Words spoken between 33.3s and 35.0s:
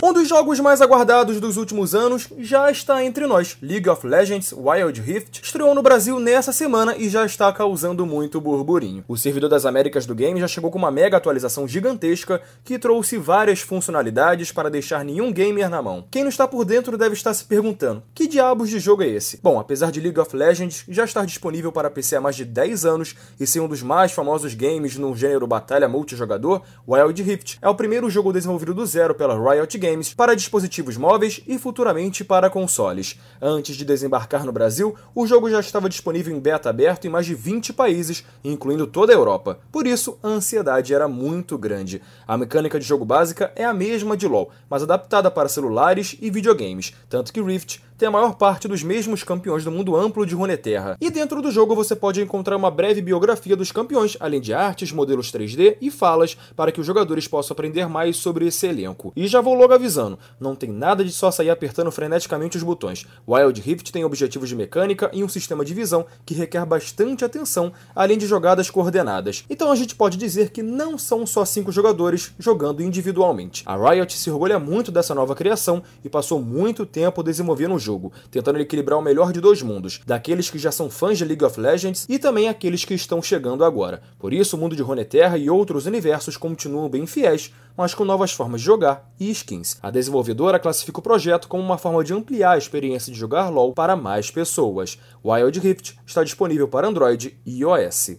Antes de desembarcar no Brasil,